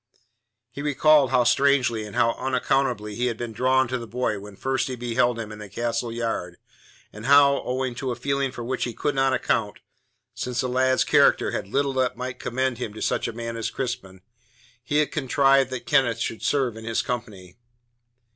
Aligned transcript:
He 0.71 0.81
recalled 0.81 1.29
how 1.29 1.43
strangely 1.43 2.05
and 2.05 2.15
unaccountably 2.15 3.13
he 3.13 3.27
had 3.27 3.37
been 3.37 3.53
drawn 3.53 3.87
to 3.89 3.99
the 3.99 4.07
boy 4.07 4.39
when 4.39 4.55
first 4.55 4.87
he 4.87 4.95
beheld 4.95 5.37
him 5.37 5.51
in 5.51 5.59
the 5.59 5.69
castle 5.69 6.11
yard, 6.11 6.57
and 7.13 7.27
how, 7.27 7.61
owing 7.61 7.93
to 7.93 8.09
a 8.09 8.15
feeling 8.15 8.51
for 8.51 8.63
which 8.63 8.85
he 8.85 8.95
could 8.95 9.13
not 9.13 9.31
account, 9.31 9.77
since 10.33 10.61
the 10.61 10.67
lad's 10.67 11.03
character 11.03 11.51
had 11.51 11.67
little 11.67 11.93
that 11.93 12.17
might 12.17 12.39
commend 12.39 12.79
him 12.79 12.95
to 12.95 13.01
such 13.03 13.27
a 13.27 13.31
man 13.31 13.55
as 13.55 13.69
Crispin, 13.69 14.21
he 14.83 14.97
had 14.97 15.11
contrived 15.11 15.69
that 15.69 15.85
Kenneth 15.85 16.17
should 16.17 16.41
serve 16.41 16.75
in 16.75 16.83
his 16.83 17.03
company. 17.03 17.57